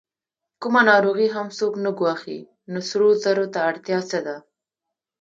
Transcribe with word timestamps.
کومه 0.61 0.81
ناروغي 0.89 1.27
هم 1.35 1.47
څوک 1.57 1.73
نه 1.85 1.91
ګواښي، 1.99 2.39
نو 2.71 2.79
سرو 2.89 3.09
زرو 3.23 3.45
ته 3.53 3.59
اړتیا 3.69 3.99
څه 4.09 4.19
ده؟ 4.25 4.35